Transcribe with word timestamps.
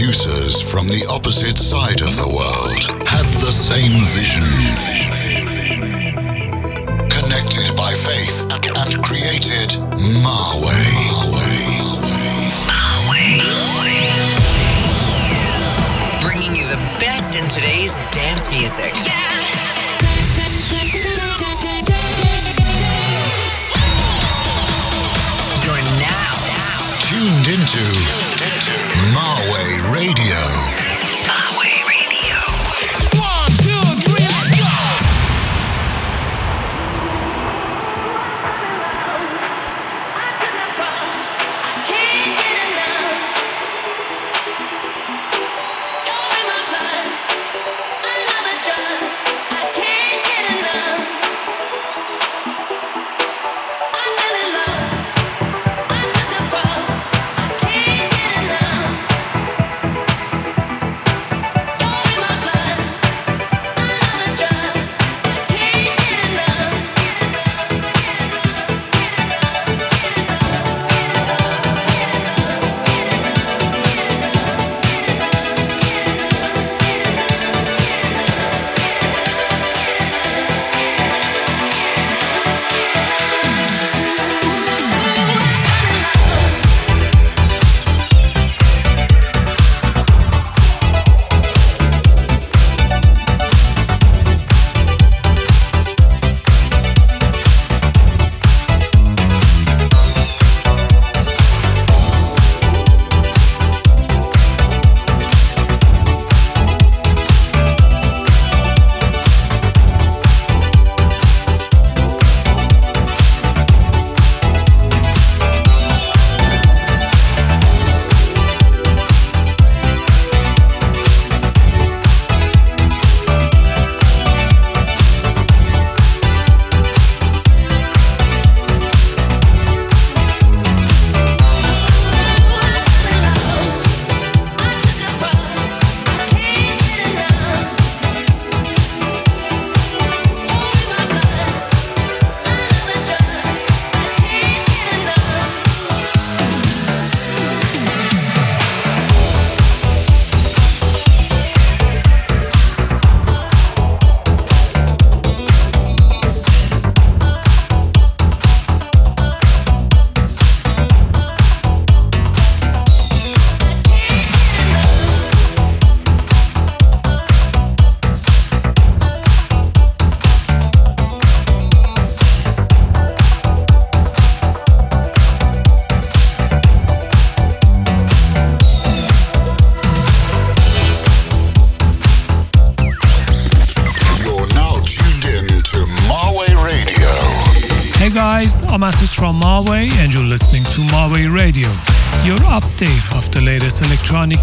producers 0.00 0.62
from 0.62 0.86
the 0.86 1.04
opposite 1.10 1.58
side 1.58 2.00
of 2.00 2.16
the 2.16 2.24
world 2.24 2.80
had 3.06 3.26
the 3.36 3.52
same 3.52 3.92
vision. 4.16 4.48
Connected 7.12 7.76
by 7.76 7.92
faith 7.92 8.48
and 8.80 8.96
created 9.04 9.76
Marway. 10.24 10.88
Bringing 16.22 16.56
you 16.56 16.64
the 16.64 16.80
best 16.98 17.36
in 17.36 17.46
today's 17.48 17.94
dance 18.10 18.48
music. 18.48 18.94
You're 19.04 19.69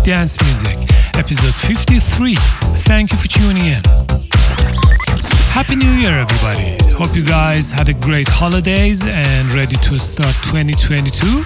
dance 0.08 0.42
music, 0.42 0.80
episode 1.20 1.54
53. 1.68 2.36
Thank 2.88 3.12
you 3.12 3.18
for 3.18 3.28
tuning 3.28 3.66
in. 3.76 3.84
Happy 5.52 5.76
New 5.76 5.92
Year, 6.00 6.18
everybody. 6.24 6.80
Hope 6.96 7.14
you 7.14 7.26
guys 7.26 7.74
had 7.74 7.90
a 7.90 7.94
great 7.94 8.30
holidays 8.30 9.06
and 9.06 9.52
ready 9.52 9.76
to 9.76 10.00
start 10.00 10.32
2022 10.48 11.44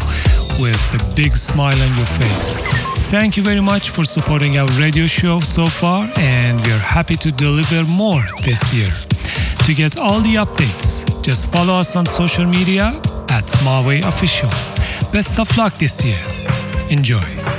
with 0.62 0.78
a 0.94 1.02
big 1.16 1.32
smile 1.36 1.74
on 1.74 1.98
your 1.98 2.06
face. 2.06 2.60
Thank 3.10 3.36
you 3.36 3.42
very 3.42 3.62
much 3.62 3.90
for 3.90 4.06
supporting 4.06 4.60
our 4.60 4.68
radio 4.80 5.08
show 5.08 5.40
so 5.40 5.66
far, 5.66 6.08
and 6.18 6.62
we're 6.62 6.86
happy 6.86 7.16
to 7.16 7.32
deliver 7.32 7.84
more 7.92 8.22
this 8.46 8.62
year. 8.78 8.94
To 9.66 9.74
get 9.74 9.98
all 9.98 10.22
the 10.22 10.36
updates, 10.36 11.02
just 11.24 11.52
follow 11.52 11.80
us 11.80 11.96
on 11.96 12.06
social 12.06 12.46
media 12.46 12.94
at 13.34 13.48
Marway 13.66 14.06
Official. 14.06 14.50
Best 15.12 15.40
of 15.40 15.50
luck 15.58 15.74
this 15.80 16.06
year. 16.06 16.22
Enjoy. 16.92 17.51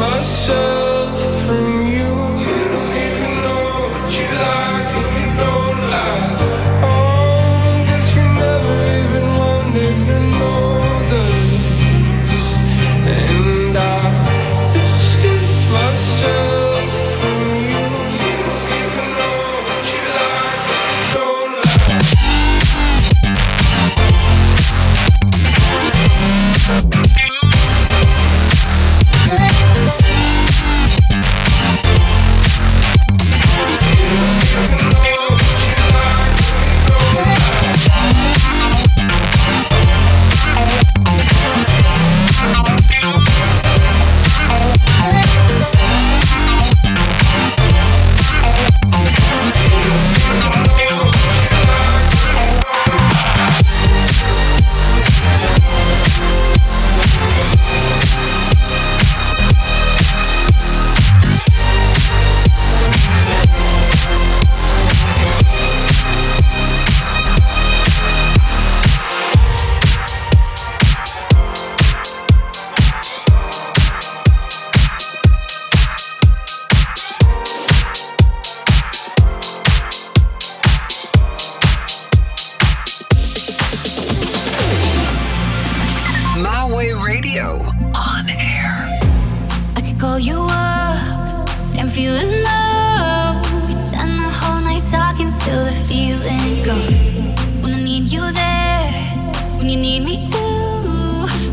Myself 0.00 1.46
from 1.46 1.79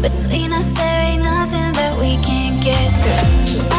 If 0.04 0.14
nothing 1.18 1.74
that 1.74 1.98
we 2.00 2.18
can't 2.24 2.64
get 2.64 2.92
you 3.50 3.77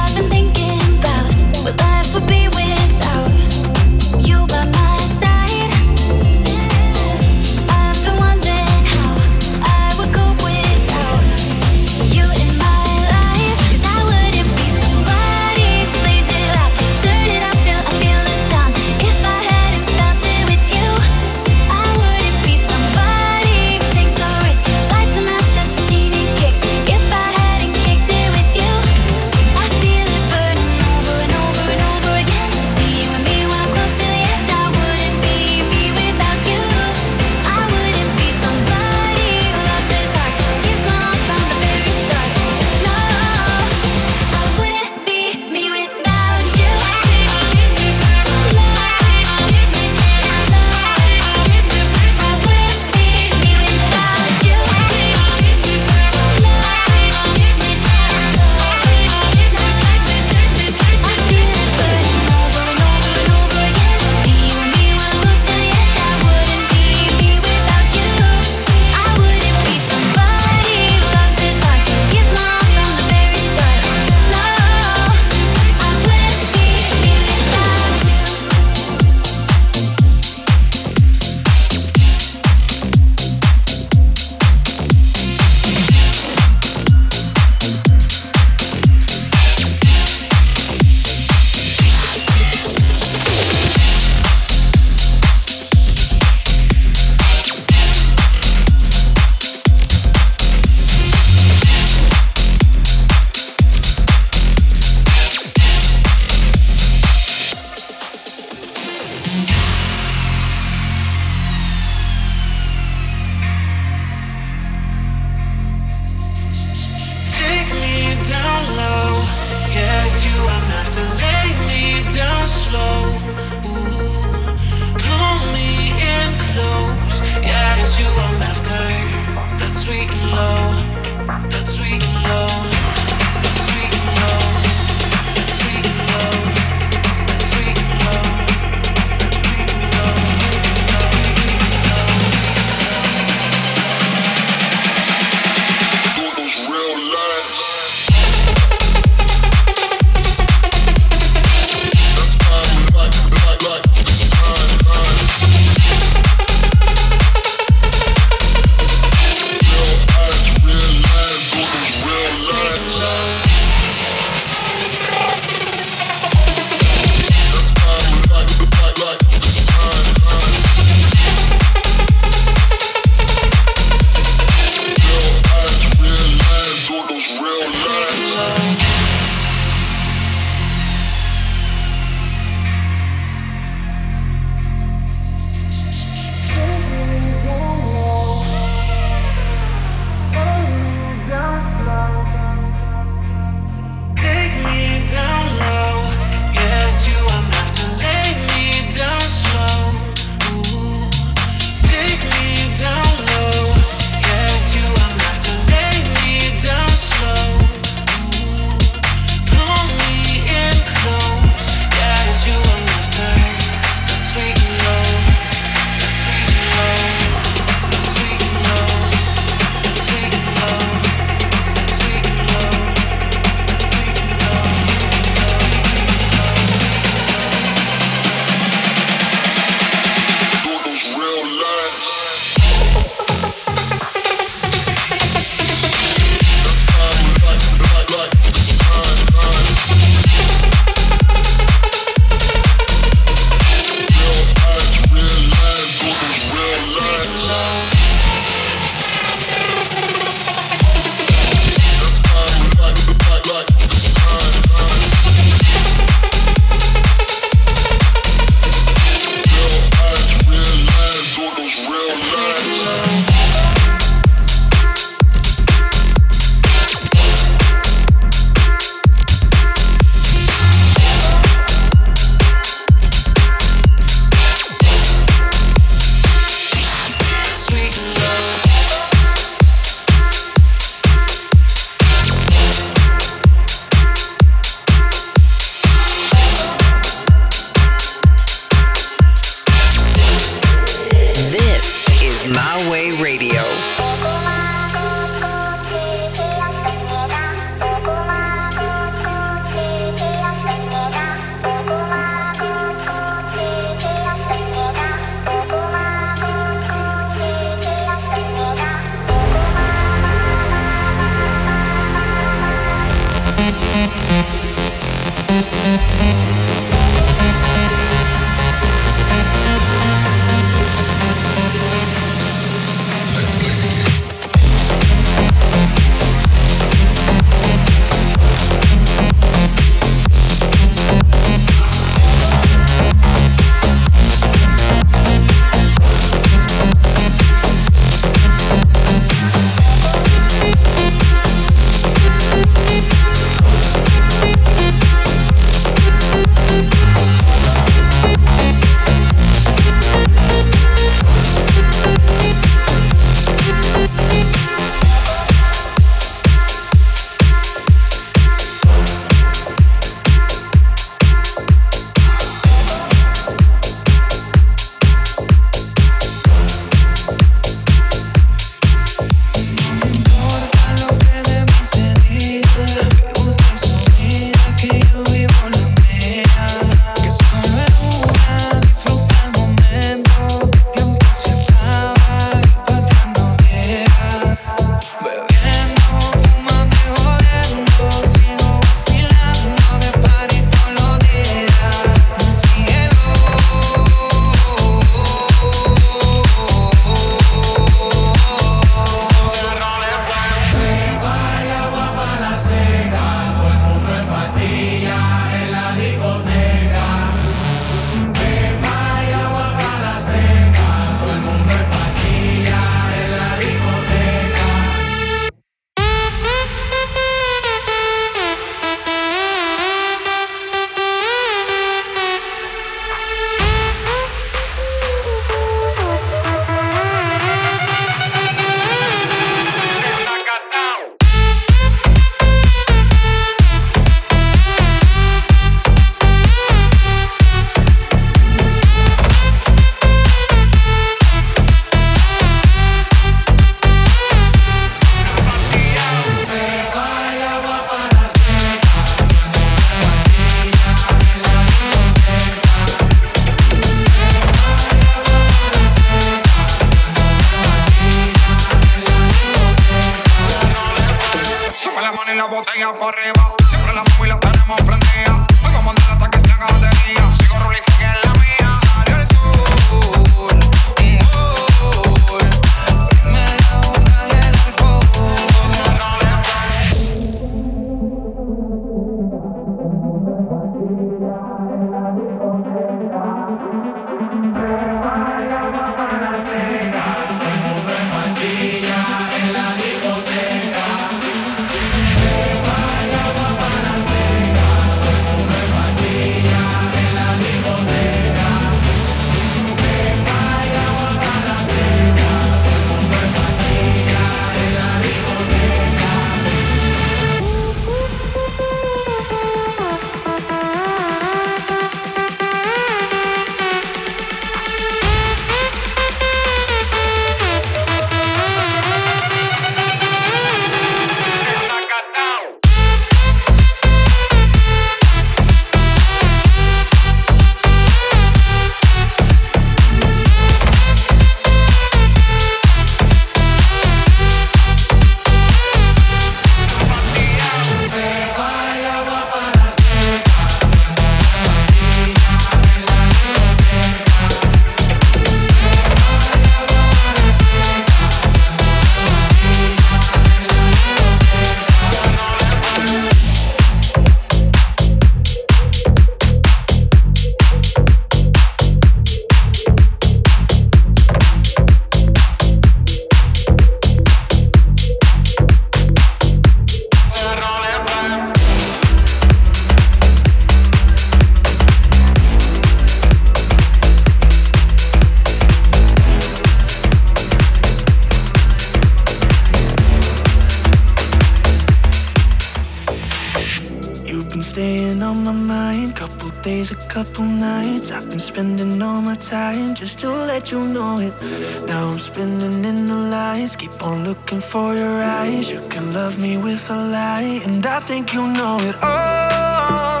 know 598.46 598.58
it 598.70 598.76
all. 598.82 600.00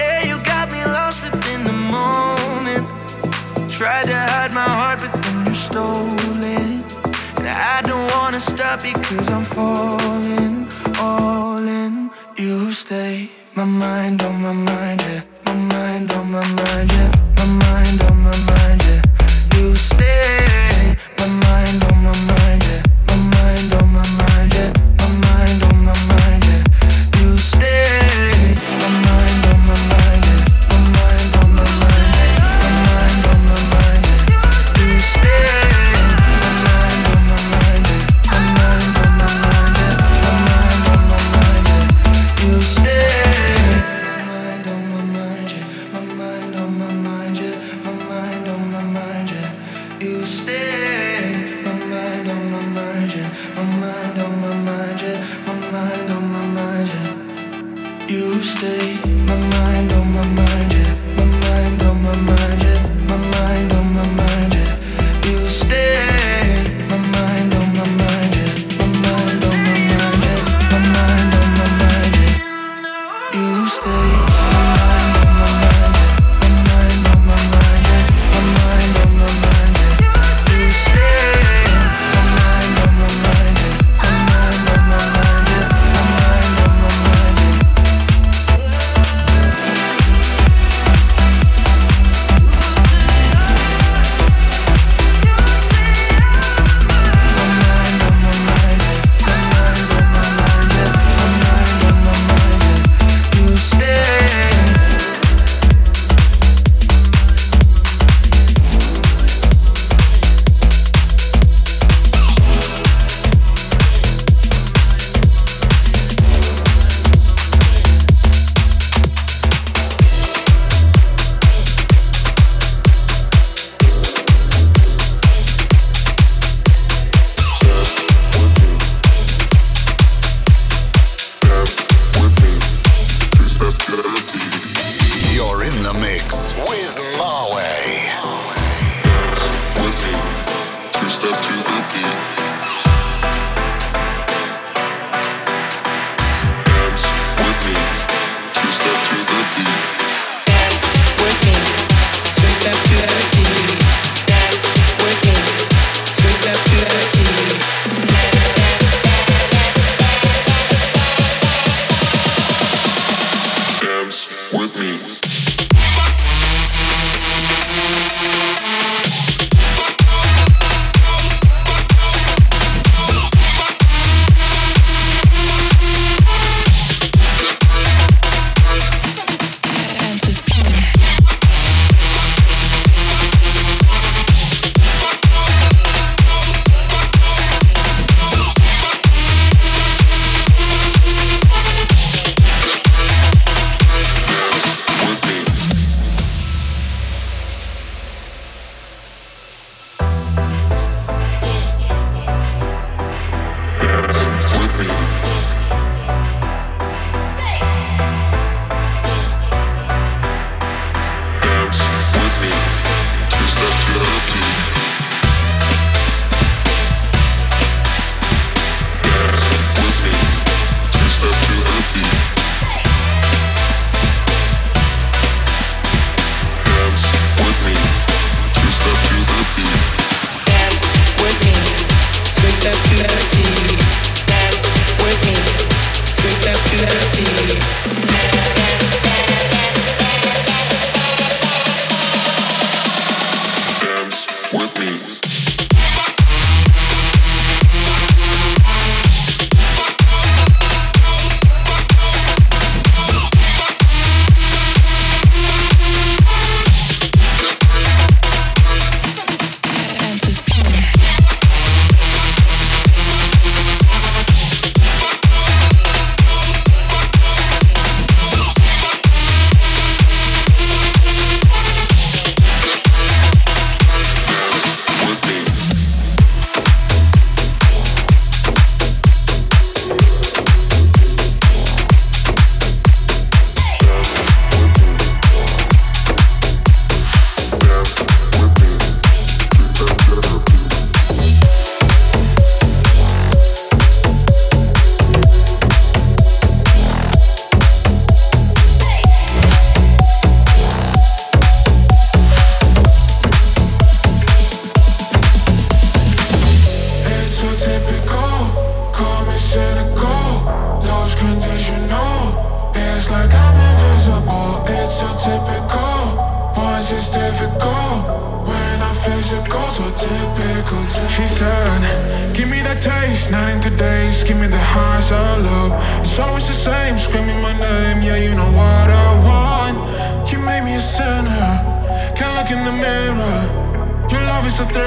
Yeah, 0.00 0.18
you 0.28 0.36
got 0.52 0.66
me 0.74 0.80
lost 0.96 1.18
within 1.24 1.60
the 1.70 1.76
moment. 1.96 2.84
Tried 3.76 4.06
to 4.12 4.18
hide 4.30 4.52
my 4.60 4.68
heart, 4.78 4.98
but 5.02 5.12
then 5.22 5.38
you 5.46 5.54
stole 5.68 6.42
it. 6.60 6.80
And 7.38 7.48
I 7.74 7.80
don't 7.90 8.08
wanna 8.14 8.40
stop 8.40 8.82
because 8.90 9.28
I'm 9.36 9.46
falling, 9.58 10.56
all 11.00 11.64
in. 11.82 12.10
You 12.36 12.72
stay 12.72 13.30
my 13.54 13.66
mind 13.84 14.22
on 14.22 14.36
my 14.46 14.56
mind, 14.70 15.00
yeah. 15.08 15.22
My 15.46 15.54
mind 15.74 16.12
on 16.18 16.26
my 16.36 16.46
mind, 16.60 16.88
yeah. 16.92 17.11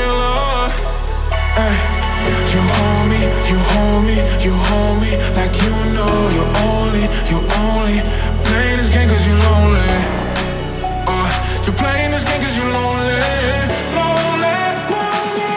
Thriller. 0.06 0.70
Ay. 1.58 1.78
You 2.54 2.62
hold 2.78 3.06
me, 3.12 3.22
you 3.50 3.58
hold 3.72 4.02
me, 4.08 4.18
you 4.46 4.54
hold 4.68 4.96
me 5.02 5.12
like 5.38 5.54
you 5.66 5.76
know 5.96 6.16
you're 6.36 6.54
only, 6.70 7.04
you 7.30 7.38
only 7.66 7.98
playing 8.48 8.78
this 8.80 8.90
game 8.90 9.10
cause 9.10 9.26
you're 9.28 9.42
lonely. 9.50 9.94
Uh, 11.10 11.28
you're 11.66 11.76
playing 11.76 12.12
this 12.12 12.24
game 12.24 12.42
cause 12.42 12.56
you're 12.58 12.72
lonely, 12.80 13.22
lonely, 13.98 14.58
lonely. 14.94 15.52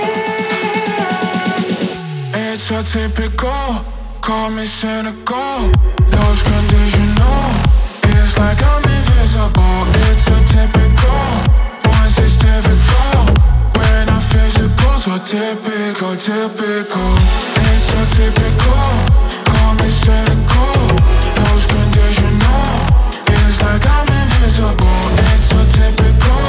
It's 2.34 2.62
so 2.62 2.82
typical, 2.82 3.84
call 4.20 4.50
me 4.50 4.64
cynical. 4.64 5.70
Those 6.14 6.40
conditional, 6.42 7.44
it's 8.10 8.34
like 8.38 8.60
I'm 8.70 8.82
invisible. 8.96 9.86
It's 10.08 10.22
so 10.26 10.36
typical, 10.50 11.22
once 11.84 12.18
it's 12.18 12.36
difficult. 12.42 13.07
So 14.98 15.16
typical, 15.18 16.16
typical. 16.16 17.14
It's 17.70 17.86
so 17.86 18.02
typical, 18.18 18.82
call 19.46 19.74
me 19.78 19.88
cynical. 19.88 20.74
Those 21.38 21.66
conditional, 21.70 22.66
it's 23.30 23.62
like 23.62 23.86
I'm 23.86 24.10
invisible. 24.10 25.00
It's 25.30 25.54
so 25.54 25.62
typical, 25.70 26.42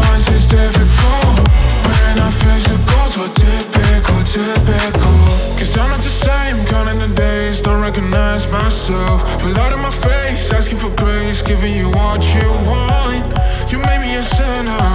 once 0.00 0.32
it's 0.32 0.48
difficult. 0.48 1.44
When 1.84 2.14
I'm 2.24 2.32
physical, 2.32 3.04
so 3.06 3.28
typical, 3.28 4.20
typical. 4.32 5.16
Cause 5.60 5.76
I'm 5.76 5.90
not 5.90 6.00
the 6.00 6.08
same, 6.08 6.64
counting 6.64 6.98
the 6.98 7.14
days, 7.14 7.60
don't 7.60 7.82
recognize 7.82 8.50
myself. 8.50 9.22
You're 9.44 9.58
out 9.58 9.74
of 9.74 9.80
my 9.80 9.90
face, 9.92 10.50
asking 10.50 10.78
for 10.78 10.90
grace, 10.96 11.42
giving 11.42 11.76
you 11.76 11.90
what 11.90 12.24
you 12.34 12.48
want. 12.64 13.28
You 13.70 13.78
made 13.78 14.00
me 14.00 14.16
a 14.16 14.22
sinner, 14.22 14.88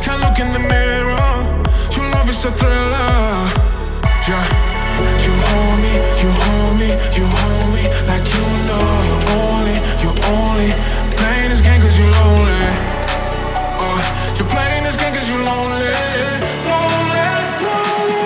can't 0.00 0.20
look 0.24 0.40
in 0.40 0.50
the 0.54 0.66
mirror. 0.66 1.11
Is 2.32 2.46
a 2.46 2.50
thriller, 2.50 3.44
yeah. 4.26 4.46
You 5.20 5.34
hold 5.48 5.76
me, 5.84 5.92
you 6.16 6.30
hold 6.32 6.72
me, 6.80 6.88
you 7.12 7.26
hold 7.28 7.68
me 7.74 7.84
like 8.08 8.24
you 8.32 8.44
know 8.68 8.86
you 9.08 9.16
only, 9.36 9.76
you 10.00 10.10
only 10.32 10.70
playing 11.12 11.50
this 11.52 11.60
game 11.60 11.80
cause 11.82 11.98
you're 11.98 12.08
lonely. 12.08 12.64
Uh, 13.84 14.00
you're 14.38 14.48
playing 14.48 14.82
this 14.82 14.96
game 14.96 15.12
cause 15.12 15.28
you're 15.28 15.44
lonely, 15.44 15.92
lonely, 16.72 17.28
lonely. 17.68 18.24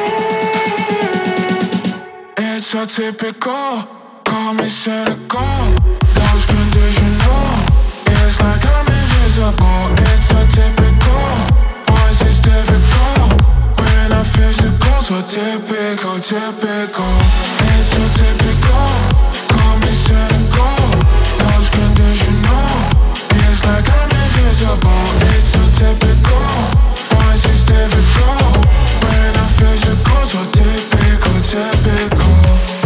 It's 2.55 2.67
so 2.67 2.85
typical, 2.87 3.83
call 4.25 4.55
me 4.55 4.69
cynical. 4.69 5.75
Those 6.15 6.47
conditional, 6.47 7.59
it's 8.07 8.39
like 8.39 8.65
I'm 8.71 8.87
invisible. 8.87 9.99
It's 10.15 10.27
so 10.31 10.39
typical, 10.55 10.86
so 15.07 15.23
typical, 15.23 16.19
typical. 16.19 17.15
It's 17.79 17.95
so 17.95 18.03
typical, 18.19 18.91
call 19.55 19.79
me 19.79 19.93
cynical. 19.95 20.83
Those 21.39 21.71
conditional, 21.71 22.67
it's 23.39 23.65
like 23.67 23.87
I'm 23.87 24.11
invisible. 24.11 25.07
It's 25.31 25.51
so 25.55 25.63
typical, 25.79 26.43
once 27.23 27.45
it's 27.47 27.67
difficult. 27.67 28.67
When 29.07 29.37
I'm 29.37 29.49
physical, 29.55 30.27
so 30.27 30.43
typical, 30.51 31.39
typical. 31.41 32.86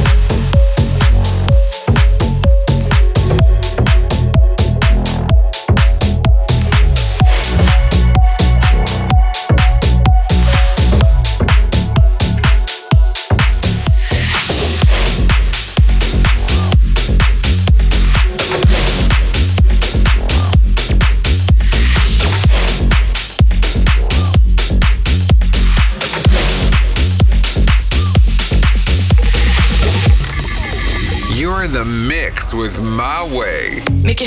With 32.60 32.76
Marway. 32.80 33.80
Make 34.04 34.20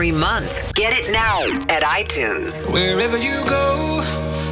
every 0.00 0.12
month. 0.12 0.72
Get 0.74 0.94
it 0.94 1.12
now 1.12 1.42
at 1.68 1.82
iTunes. 1.82 2.72
Wherever 2.72 3.18
you 3.18 3.36
go, 3.46 4.00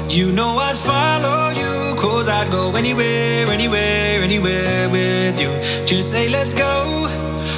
you 0.07 0.31
know 0.31 0.59
I'd 0.59 0.77
follow 0.77 1.49
you. 1.57 1.97
Cause 1.97 2.29
I'd 2.29 2.51
go 2.51 2.77
anywhere, 2.77 3.47
anywhere, 3.47 4.23
anywhere 4.23 4.91
with 4.91 5.41
you. 5.41 5.49
Just 5.87 6.11
say, 6.11 6.29
let's 6.29 6.53
go. 6.53 7.07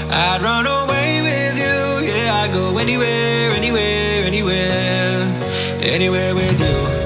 I'd 0.09 0.41
run 0.41 0.66
away 0.68 1.20
with 1.20 1.59
you. 1.59 2.07
Yeah, 2.07 2.45
I'd 2.45 2.53
go 2.53 2.78
anywhere, 2.78 3.51
anywhere, 3.51 4.24
anywhere, 4.24 5.26
anywhere 5.82 6.32
with 6.36 6.61
you. 6.61 6.99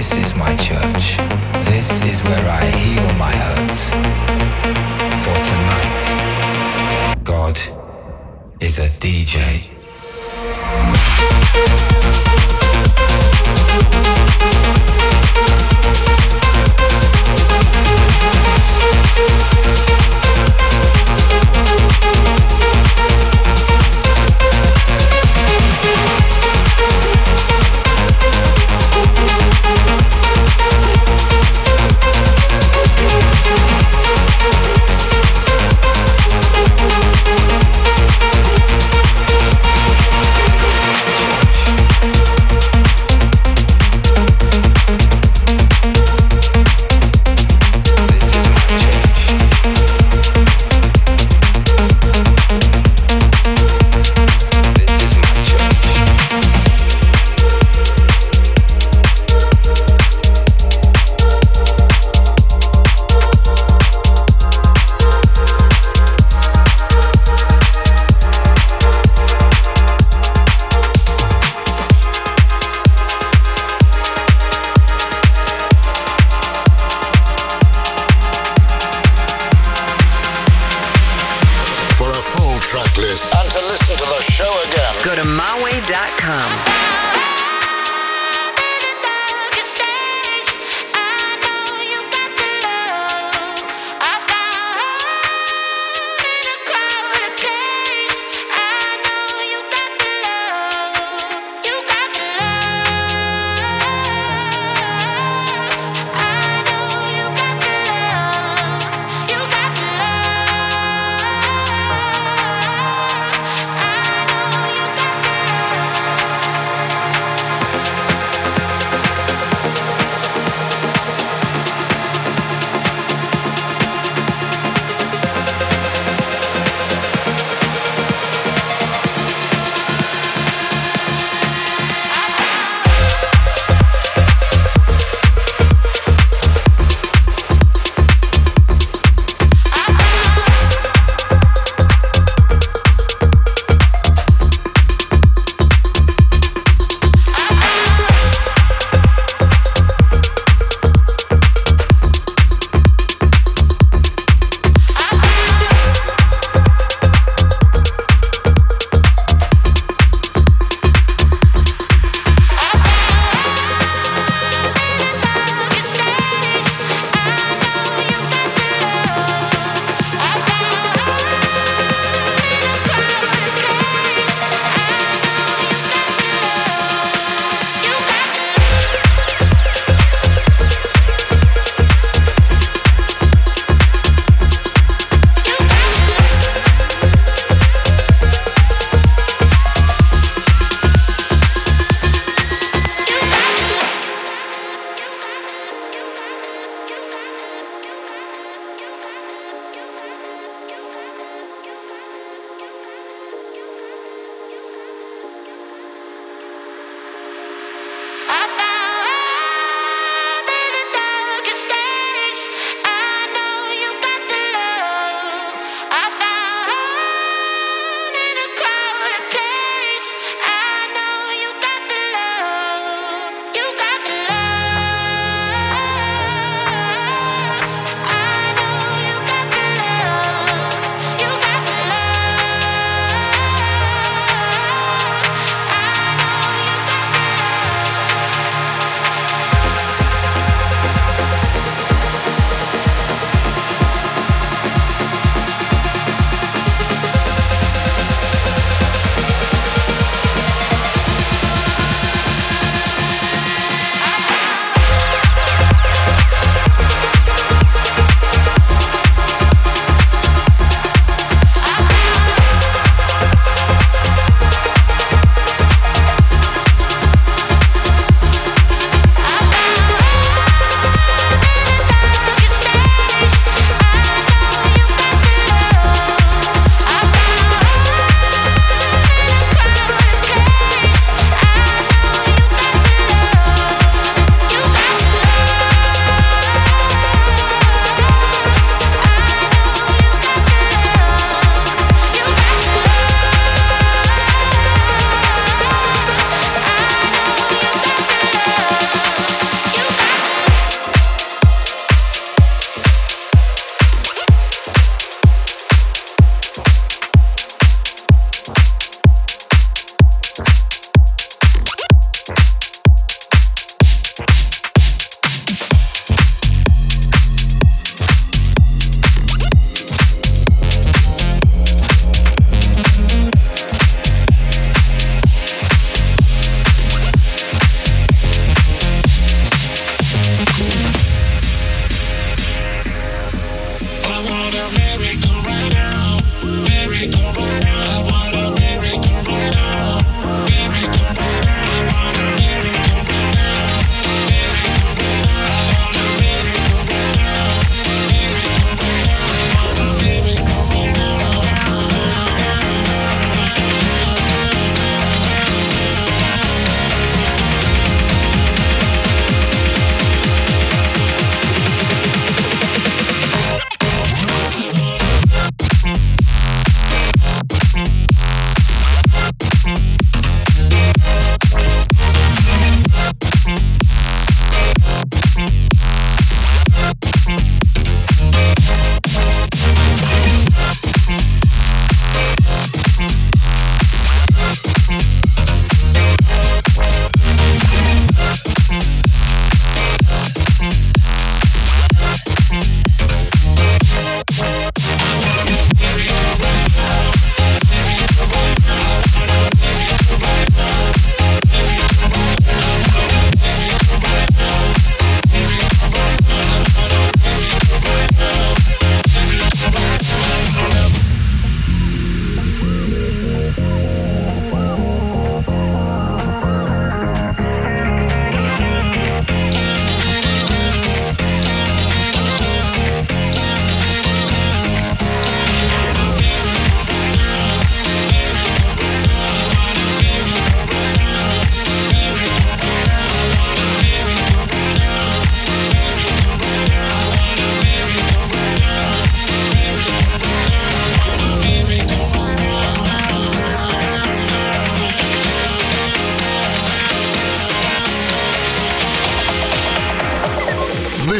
This 0.00 0.16
is 0.16 0.34
my 0.34 0.56
church. 0.56 1.18
This 1.68 2.00
is 2.00 2.24
where 2.24 2.48
I 2.48 2.64
heal 2.64 3.12
my 3.18 3.32
hurts. 3.36 3.90
For 5.24 5.36
tonight, 5.50 7.20
God 7.22 7.60
is 8.60 8.78
a 8.78 8.88
DJ. 8.88 9.79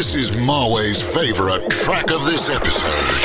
Marway's 0.01 0.99
favorite 0.99 1.69
track 1.69 2.09
of 2.09 2.25
this 2.25 2.49
episode. 2.49 3.21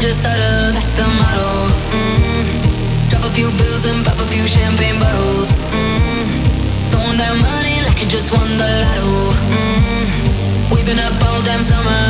just 0.00 0.20
started, 0.20 0.74
that's 0.74 0.94
the 0.94 1.02
motto. 1.02 1.66
Mm-hmm. 1.90 3.08
Drop 3.08 3.24
a 3.24 3.30
few 3.30 3.50
bills 3.58 3.84
and 3.84 4.04
pop 4.06 4.18
a 4.18 4.26
few 4.26 4.46
champagne 4.46 5.00
bottles. 5.00 5.50
Mm-hmm. 5.74 6.42
Throwing 6.90 7.18
that 7.18 7.34
money 7.34 7.82
like 7.82 7.98
you 8.00 8.06
just 8.06 8.30
won 8.30 8.46
the 8.46 8.68
lotto. 8.84 9.34
Mm-hmm. 9.34 10.70
We've 10.70 10.86
been 10.86 11.00
up 11.02 11.18
all 11.26 11.42
damn 11.42 11.64
summer, 11.64 12.02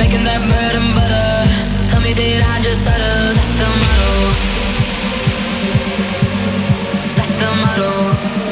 making 0.00 0.24
that 0.24 0.40
bread 0.48 0.80
and 0.80 0.96
butter. 0.96 1.44
Tell 1.92 2.00
me, 2.00 2.14
did 2.14 2.40
I 2.40 2.60
just 2.64 2.88
stutter? 2.88 3.36
That's 3.36 3.54
the 3.60 3.68
motto. 3.68 4.12
That's 7.20 7.36
the 7.36 7.50
motto. 7.60 8.45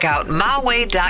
Check 0.00 0.04
out 0.04 0.26
marway.com. 0.28 1.07